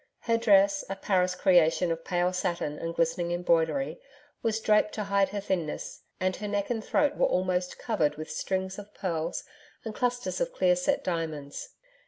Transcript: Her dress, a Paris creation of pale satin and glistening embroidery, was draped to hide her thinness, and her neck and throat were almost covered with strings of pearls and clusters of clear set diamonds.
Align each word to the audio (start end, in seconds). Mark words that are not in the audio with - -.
Her 0.21 0.35
dress, 0.35 0.83
a 0.89 0.95
Paris 0.95 1.35
creation 1.35 1.91
of 1.91 2.03
pale 2.03 2.33
satin 2.33 2.79
and 2.79 2.95
glistening 2.95 3.31
embroidery, 3.31 3.99
was 4.41 4.59
draped 4.59 4.93
to 4.93 5.03
hide 5.03 5.29
her 5.29 5.39
thinness, 5.39 6.01
and 6.19 6.35
her 6.37 6.47
neck 6.47 6.71
and 6.71 6.83
throat 6.83 7.17
were 7.17 7.27
almost 7.27 7.77
covered 7.77 8.15
with 8.15 8.31
strings 8.31 8.79
of 8.79 8.95
pearls 8.95 9.43
and 9.85 9.93
clusters 9.93 10.41
of 10.41 10.53
clear 10.53 10.75
set 10.75 11.03
diamonds. 11.03 11.75